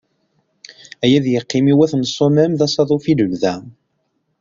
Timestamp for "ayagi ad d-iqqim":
1.03-1.65